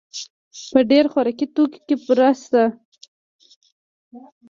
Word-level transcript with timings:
په 0.71 0.79
ډېر 0.91 1.05
خوراکي 1.11 1.47
توکو 1.55 1.79
کې 1.87 1.95
بوره 2.03 2.29
شته. 2.41 2.63